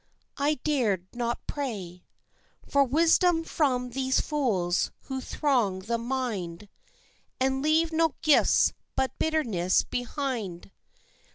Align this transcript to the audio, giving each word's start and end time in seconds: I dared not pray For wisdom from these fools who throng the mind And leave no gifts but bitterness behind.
I 0.37 0.55
dared 0.63 1.05
not 1.13 1.45
pray 1.45 2.05
For 2.67 2.83
wisdom 2.83 3.43
from 3.43 3.91
these 3.91 4.19
fools 4.19 4.89
who 5.01 5.21
throng 5.21 5.81
the 5.81 5.99
mind 5.99 6.69
And 7.39 7.61
leave 7.61 7.93
no 7.93 8.15
gifts 8.23 8.73
but 8.95 9.19
bitterness 9.19 9.83
behind. 9.83 10.71